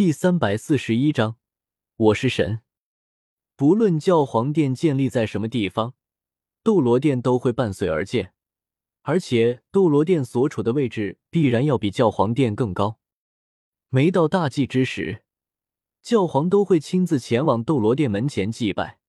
[0.00, 1.36] 第三百四十一章，
[1.96, 2.62] 我是神。
[3.54, 5.92] 不论教皇殿建立在什么地方，
[6.62, 8.32] 斗罗殿都会伴随而建，
[9.02, 12.98] 而且斗罗殿所处的位置必然要比教皇殿更高。
[13.90, 15.22] 每到大祭之时，
[16.00, 19.00] 教皇都会亲自前往斗罗殿门前祭拜。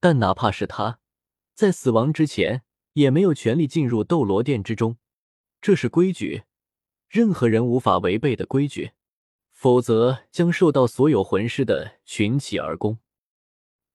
[0.00, 0.98] 但哪怕是他，
[1.54, 2.64] 在死亡之前，
[2.94, 4.96] 也没有权利进入斗罗殿之中。
[5.60, 6.42] 这是规矩，
[7.08, 8.90] 任何人无法违背的规矩，
[9.56, 12.98] 否则将受到所有魂师的群起而攻。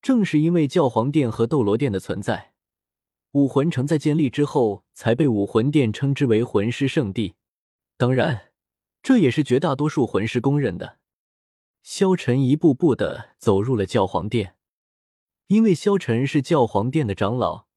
[0.01, 2.53] 正是因为教皇殿和斗罗殿的存在，
[3.33, 7.35] 武魂城在建立之后才被武魂殿称之为魂师圣地。
[7.95, 8.51] 当然，
[9.03, 10.97] 这也是绝大多数魂师公认的。
[11.83, 14.55] 萧晨一步步的走入了教皇殿。
[15.45, 17.67] 因为萧晨是教皇殿的长老，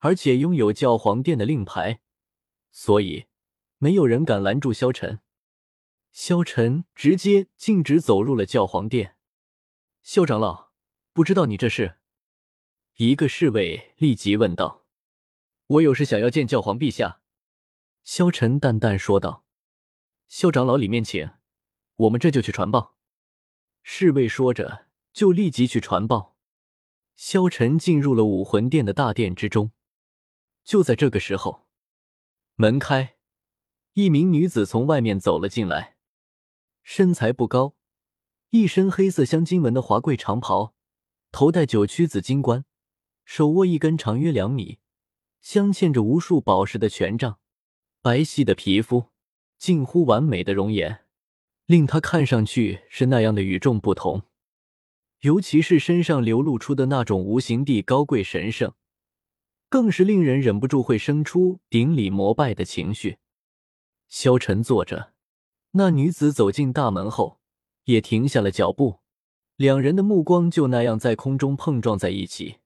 [0.00, 2.00] 而且拥有教皇殿的令牌，
[2.70, 3.24] 所以
[3.78, 5.20] 没有人敢拦住萧晨。
[6.12, 9.16] 萧晨直接径直走入了教皇殿。
[10.02, 10.72] 萧长老，
[11.12, 11.98] 不知道你这是？
[12.96, 14.84] 一个侍卫立即问道。
[15.66, 17.20] 我有事想要见教皇陛下。
[18.02, 19.44] 萧晨淡淡说道。
[20.26, 21.30] 萧长老里面请，
[21.96, 22.96] 我们这就去传报。
[23.82, 26.36] 侍卫说着，就立即去传报。
[27.14, 29.72] 萧晨进入了武魂殿的大殿之中。
[30.64, 31.68] 就在这个时候，
[32.56, 33.16] 门开，
[33.94, 35.98] 一名女子从外面走了进来。
[36.92, 37.76] 身材不高，
[38.48, 40.74] 一身黑色镶金纹的华贵长袍，
[41.30, 42.64] 头戴九曲紫金冠，
[43.24, 44.80] 手握一根长约两米、
[45.40, 47.38] 镶嵌着无数宝石的权杖。
[48.02, 49.04] 白皙的皮肤，
[49.56, 51.04] 近乎完美的容颜，
[51.66, 54.22] 令他看上去是那样的与众不同。
[55.20, 58.74] 尤其是身上流露出的那种无形地高贵神圣，
[59.68, 63.18] 更是令人忍不住会生出顶礼膜拜的情绪。
[64.08, 65.12] 萧晨坐着，
[65.72, 67.40] 那女子走进大门后，
[67.84, 69.00] 也停下了脚步，
[69.56, 72.58] 两人的目光就那样在空中碰撞在一起。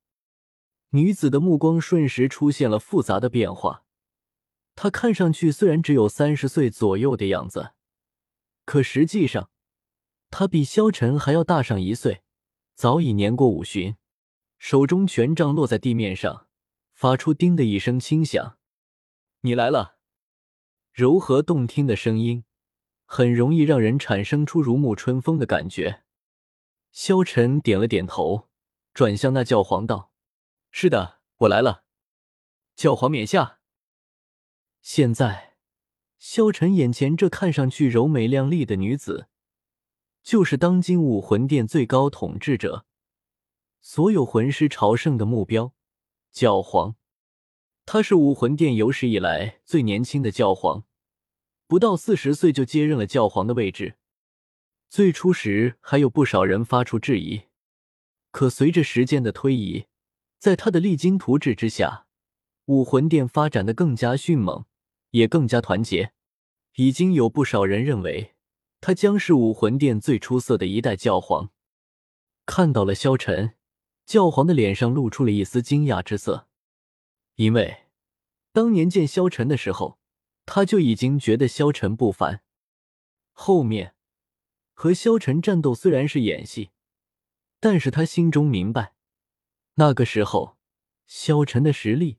[0.91, 3.85] 女子的目光瞬时出现了复杂的变化，
[4.75, 7.73] 她看上去虽然只有三十岁左右的样子，
[8.65, 9.51] 可实际上，
[10.31, 12.23] 她比萧晨还要大上一岁。
[12.75, 13.97] 早已年过五旬，
[14.59, 16.49] 手中权杖落在地面上，
[16.93, 18.57] 发出“叮”的一声轻响。
[19.43, 19.99] 你来了，
[20.93, 22.45] 柔和动听的声音，
[23.05, 26.03] 很容易让人产生出如沐春风的感觉。
[26.91, 28.49] 萧晨点了点头，
[28.93, 30.11] 转向那教皇道
[30.71, 31.85] ：“是的，我来了。”
[32.77, 33.61] 教皇冕下。
[34.81, 35.55] 现在，
[36.19, 39.29] 萧晨眼前这看上去柔美靓丽的女子。
[40.23, 42.87] 就是当今武魂殿最高统治者，
[43.81, 45.75] 所有魂师朝圣的目标，
[46.33, 46.97] 教皇。
[47.85, 50.85] 他是武魂殿有史以来最年轻的教皇，
[51.75, 53.97] 不到四十岁就接任了教皇的位置。
[54.89, 57.47] 最初时还有不少人发出质疑，
[58.31, 59.87] 可随着时间的推移，
[60.39, 62.07] 在他的励精图治之下，
[62.67, 64.67] 武魂殿发展的更加迅猛，
[65.11, 66.13] 也更加团结。
[66.77, 68.37] 已经有不少人认为。
[68.81, 71.51] 他将是武魂殿最出色的一代教皇。
[72.47, 73.57] 看到了萧晨，
[74.07, 76.47] 教皇的脸上露出了一丝惊讶之色，
[77.35, 77.87] 因为
[78.53, 79.99] 当年见萧晨的时候，
[80.47, 82.43] 他就已经觉得萧晨不凡。
[83.33, 83.95] 后面
[84.73, 86.71] 和萧晨战斗虽然是演戏，
[87.61, 88.95] 但是他心中明白，
[89.75, 90.57] 那个时候
[91.07, 92.19] 萧晨的实力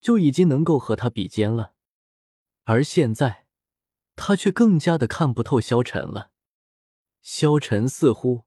[0.00, 1.74] 就已经能够和他比肩了，
[2.64, 3.46] 而现在。
[4.20, 6.32] 他却更加的看不透萧晨了，
[7.22, 8.46] 萧晨似乎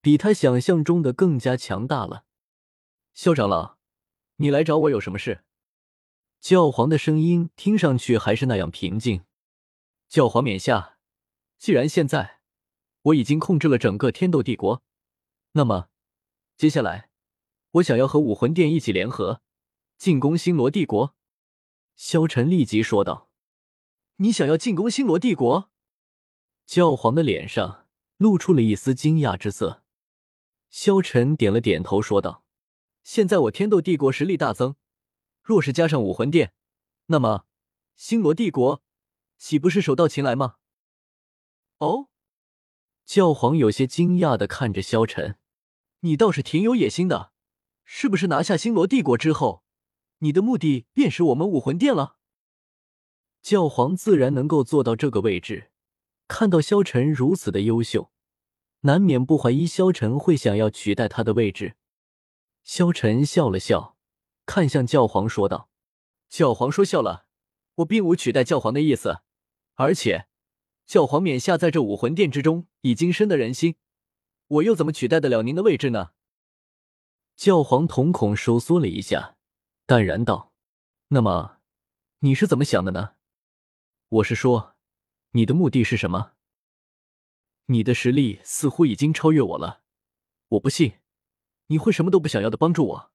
[0.00, 2.24] 比他想象中的更加强大了。
[3.12, 3.76] 萧长老，
[4.36, 5.44] 你来找我有什么事？
[6.48, 9.24] 教皇的声音听上去还是那样平静。
[10.08, 10.96] 教皇冕下，
[11.58, 12.38] 既然现在
[13.02, 14.80] 我已经控制了整个天斗帝国，
[15.54, 15.88] 那么
[16.56, 17.10] 接下来
[17.72, 19.42] 我想要和武魂殿一起联合，
[19.98, 21.16] 进攻星罗帝国。
[21.96, 23.28] 萧晨立即说道。
[24.18, 25.72] 你想要进攻星罗帝国？
[26.64, 29.82] 教皇的脸上露出了一丝惊讶之色。
[30.70, 32.44] 萧晨点了点头，说道
[33.02, 34.76] ：“现在我天斗帝国实力大增，
[35.46, 36.52] 若是加上武魂殿，
[37.06, 37.46] 那么
[37.94, 38.82] 星罗帝国
[39.38, 40.56] 岂不是手到擒来吗？”
[41.78, 42.08] 哦，
[43.04, 45.38] 教皇有些惊讶的看着萧晨
[46.00, 47.30] ：“你倒是挺有野心的，
[47.84, 49.62] 是不是拿下星罗帝国之后，
[50.18, 52.16] 你的目的便是我们武魂殿了？”
[53.40, 55.70] 教皇自然能够做到这个位置，
[56.26, 58.10] 看到萧晨如此的优秀，
[58.80, 61.76] 难免不怀疑萧晨会想要取代他的位置。
[62.64, 63.95] 萧晨笑了笑，
[64.46, 65.68] 看向教皇说道
[66.30, 67.26] ：“教皇说笑了，
[67.76, 69.20] 我并无取代教皇的意思，
[69.74, 70.28] 而且
[70.86, 73.74] 教皇冕下在这武魂殿之中已经深得人心，
[74.46, 76.12] 我又怎么取代得了您的位置呢？
[77.34, 79.36] 教皇瞳孔收缩了一下，
[79.84, 80.52] 淡然道
[81.08, 81.58] ：“那么，
[82.20, 83.16] 你是怎么想的呢？
[84.08, 84.76] 我是说，
[85.32, 86.32] 你的目的是什么？
[87.66, 89.82] 你的实力似乎已经超越我了，
[90.50, 91.00] 我不信
[91.66, 93.12] 你会什么都不想要的帮助我。”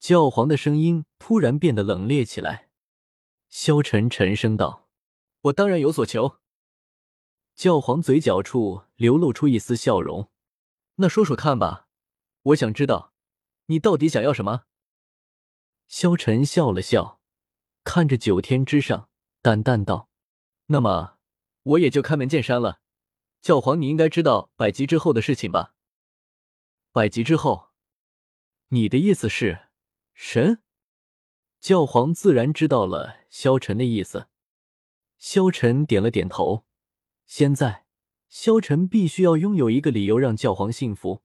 [0.00, 2.70] 教皇的声音突然变得冷冽起来。
[3.50, 4.88] 萧晨沉声道
[5.42, 6.38] ：“我当然有所求。”
[7.54, 10.30] 教皇嘴角处流露出一丝笑容
[10.96, 11.86] ：“那说说看吧，
[12.42, 13.12] 我想知道。”
[13.66, 14.64] 你到底想要什么？
[15.86, 17.20] 萧晨笑了笑，
[17.84, 19.10] 看着九天之上，
[19.42, 20.08] 淡淡道
[20.66, 21.18] ：“那么
[21.62, 22.80] 我也就开门见山了。
[23.42, 25.74] 教皇，你应该知道百级之后的事情吧？
[26.90, 27.68] 百级之后，
[28.68, 29.68] 你的意思是
[30.22, 30.60] 神？”
[31.60, 34.28] 教皇自然知道了萧晨的意思。
[35.16, 36.66] 萧晨点了点头。
[37.24, 37.86] 现在，
[38.28, 41.22] 萧晨必须要拥有一个理由让教皇信服。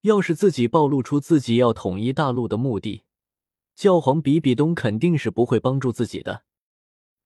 [0.00, 3.04] 要是自己暴露出自己要统一大陆的目的，
[3.76, 6.42] 教皇比比东肯定是不会帮助自己的，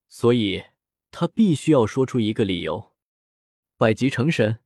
[0.07, 0.65] 所以
[1.09, 2.93] 他必须要说出一个理由。
[3.75, 4.59] 百级成神，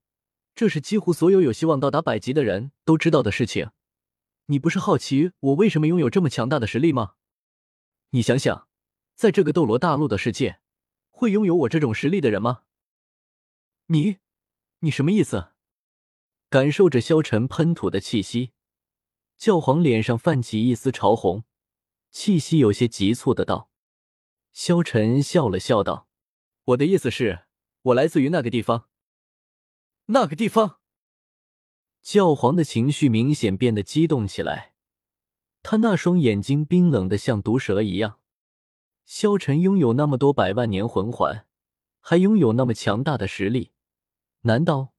[0.53, 3.71] 这是几乎所有有希望到达百级的人都知道的事情。
[4.51, 7.13] 你不是好奇我为什么拥有这么强大的实力吗？
[8.09, 8.67] 你想想，
[9.13, 10.59] 在这个斗罗大陆的世界，
[11.11, 12.63] 会拥有我这种实力的人吗？
[13.87, 14.17] 你，
[14.79, 15.51] 你什么意思？
[16.49, 18.53] 感受着萧晨喷吐的气息，
[19.37, 21.43] 教皇脸上泛起一丝潮红，
[22.09, 23.69] 气息有些急促的道
[24.51, 26.07] ：“萧晨笑了笑道，
[26.63, 27.45] 我的意思是，
[27.83, 28.89] 我来自于那个地方。
[30.07, 30.77] 那个地方。”
[32.09, 34.73] 教皇的情绪明显变得激动起来，
[35.61, 38.17] 他那双眼睛冰冷的像毒蛇一样。
[39.05, 41.45] 萧晨拥有那么多百万年魂环，
[41.99, 43.73] 还拥有那么强大的实力，
[44.41, 44.95] 难道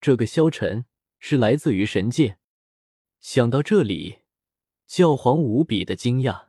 [0.00, 0.84] 这个萧晨？
[1.18, 2.38] 是来自于神界。
[3.18, 4.20] 想到这里，
[4.86, 6.44] 教皇无比的惊讶。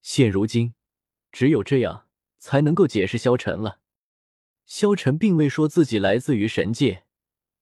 [0.00, 0.72] 现如今，
[1.30, 2.06] 只有这样
[2.38, 3.80] 才能够解释萧晨了。
[4.64, 7.04] 萧晨并未说自己来自于神界，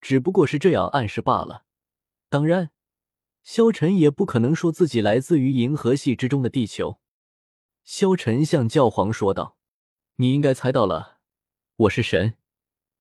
[0.00, 1.64] 只不过是这样暗示罢了。
[2.28, 2.70] 当然，
[3.42, 7.00] 萧晨也不可能说自己来自于银河系之中的地球。
[7.84, 9.56] 萧晨向教皇说道
[10.16, 11.20] ：“你应该猜到了，
[11.76, 12.36] 我是神。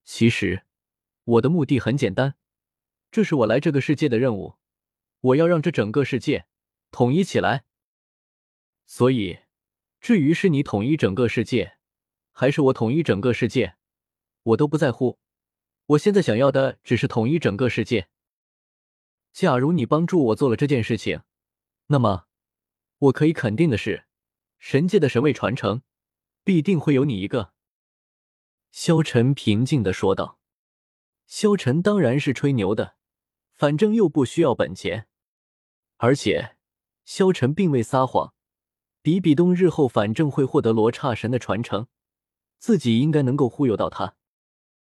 [0.03, 0.63] 其实，
[1.23, 2.35] 我的目的很简单。”
[3.11, 4.55] 这是我来这个世界的任务，
[5.21, 6.45] 我要让这整个世界
[6.91, 7.65] 统一起来。
[8.85, 9.39] 所以，
[9.99, 11.77] 至于是你统一整个世界，
[12.31, 13.77] 还是我统一整个世界，
[14.43, 15.17] 我都不在乎。
[15.87, 18.07] 我现在想要的只是统一整个世界。
[19.31, 21.21] 假如你帮助我做了这件事情，
[21.87, 22.25] 那么
[22.97, 24.05] 我可以肯定的是，
[24.57, 25.83] 神界的神位传承
[26.43, 27.53] 必定会有你一个。”
[28.71, 30.39] 萧晨平静的说道。
[31.25, 32.95] 萧晨当然是吹牛的。
[33.55, 35.07] 反正又不需要本钱，
[35.95, 36.57] 而且
[37.05, 38.33] 萧晨并未撒谎。
[39.01, 41.87] 比比东日后反正会获得罗刹神的传承，
[42.59, 44.17] 自己应该能够忽悠到他。